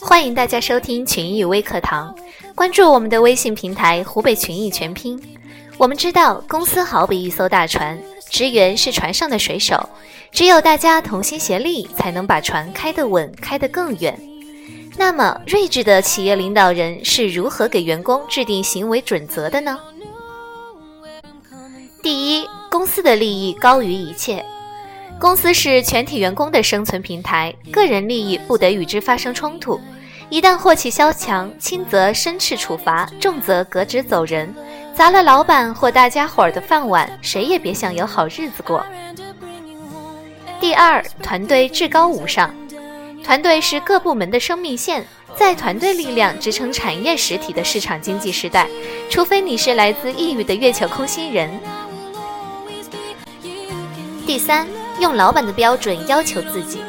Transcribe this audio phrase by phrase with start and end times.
[0.00, 2.14] 欢迎大家收听群益微课堂，
[2.54, 5.20] 关注我们的微信平台“湖北群益全拼”。
[5.76, 7.98] 我们知道，公司好比一艘大船，
[8.30, 9.88] 职员是船上的水手，
[10.32, 14.18] 只有大家同心协力，才能把船开得稳，开得更远。
[14.96, 19.78] 那么，睿智的企业领导人是如何给员工制定行为准则的呢？
[22.06, 24.46] 第一，公司的利益高于一切。
[25.18, 29.80] 公司是全体员工的生存平台，个人利益不得与之发生冲突。
[30.28, 34.54] 一旦祸气萧墙，轻则申斥处罚，重则革职走人，
[34.94, 38.86] 砸了老板或大家伙儿的饭碗，谁也别想有好日子过。
[40.60, 42.54] 第二，团队至高无上，
[43.24, 48.68] 团队是各部门的生命线，在团队力量支撑产业实体的市场经济时代，
[49.10, 51.50] 除非你是来自异域的月球空心人。
[54.26, 54.66] 第三，
[54.98, 56.82] 用老板的标准要求自己。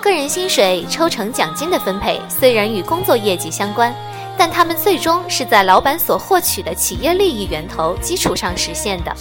[0.00, 3.94] 个人薪水、抽成、奖金的分配虽然与工作业绩相关，
[4.38, 9.14] 但他们最终是在老板所获取的企业利益源头基础上实现的。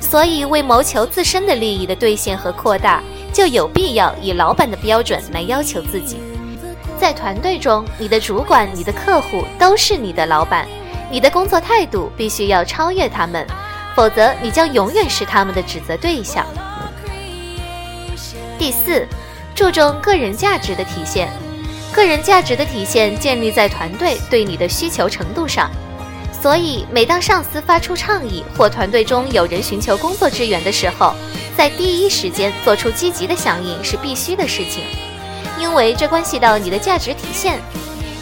[0.00, 6.18] 所以，为谋求自身的利益的兑现和扩大，就有必要以老板的标准来要求自己。
[7.00, 10.68] 在团队中，你的主管、你的客户都是你的老板，
[11.10, 13.44] 你的工作态度必须要超越他们，
[13.96, 16.46] 否则你将永远是他们的指责对象。
[18.62, 19.04] 第四。
[19.56, 21.28] 注重个人价值的体现，
[21.92, 25.68] 个人价值的体现建立在团队对你的需求程度上。
[26.40, 31.12] 所以，每当上司发出倡议或团队中有人寻求工作支援的时候，
[31.56, 34.84] 在第一时间做出积极的响应是必须的事情，
[35.58, 37.58] 因为这关系到你的价值体现。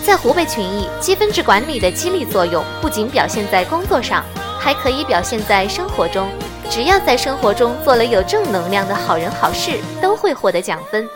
[0.06, 4.25] 在湖北群益，积分制管理的激励作用不仅表现在工作上，
[4.58, 6.27] 还可以表现在生活中。
[6.70, 11.06] 只要在生活中做了有正能量的好人好事，都会获得奖分。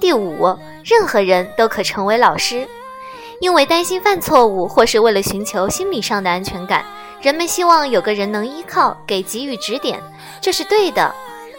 [0.00, 2.66] 第五，任何人都可成为老师，
[3.38, 6.82] 因为担心犯错误，或是为了寻求心理上的安全感，
[7.20, 10.00] 人们希望有个人能依靠，给给予指点，
[10.40, 11.14] 这是对的。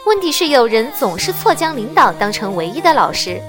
[0.08, 3.40] 问题是，有人总是错将领导当成唯一的老师。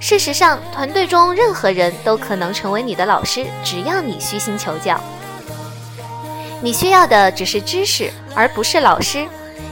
[0.00, 5.00] 事实上，团队中任何人都可能成为你的老师，只要你虚心求教。
[6.62, 9.26] 你需要的只是知识，而不是老师。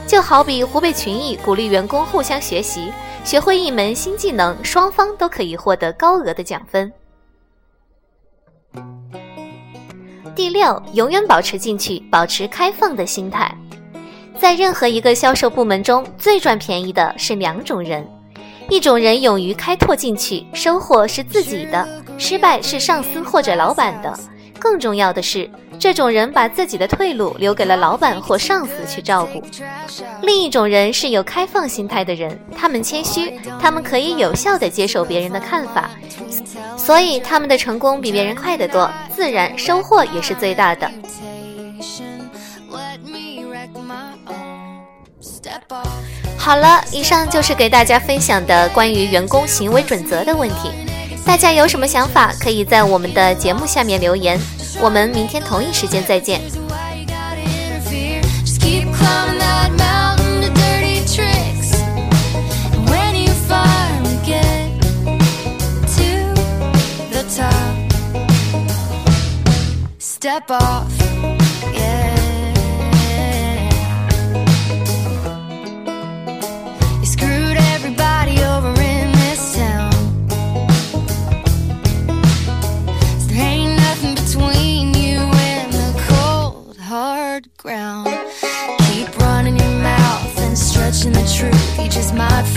[0.07, 2.91] 就好比湖北群益鼓励员工互相学习。
[3.23, 6.91] 学会一门新技能，双方都可以获得高额的奖分。
[10.33, 13.53] 第六，永远保持进取，保持开放的心态。
[14.39, 18.07] 在任何一个销售部门中，最赚便宜的是两种人：
[18.69, 24.17] 一种人勇于开拓进取，收获是自己的，失败是上司或者老板的。
[24.57, 25.49] 更重要的是，
[25.79, 29.41] 这种人把自己的退路留给了老板或上司去照顾。
[30.21, 35.89] 另一种人是有开放心态的人，他们谦虚，他们可以有效地接受别人的看法，
[36.77, 40.91] 所以他们的成功比别人快得多，自然收获也是最大的。
[46.37, 50.71] 好了，以上就是给大家分享的关于员工行为准则的问题。
[51.25, 54.39] 大家有什么想法，可以在我们的节目下面留言。
[54.81, 56.41] 我们明天同一时间再见。
[70.19, 70.88] Step up.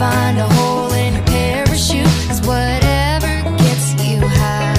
[0.02, 2.12] Find a hole in your parachute.
[2.28, 3.32] Cause whatever
[3.62, 4.74] gets you high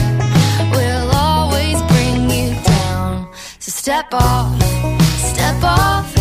[0.76, 3.30] Will always bring you down.
[3.60, 4.62] So step off,
[5.32, 6.13] step off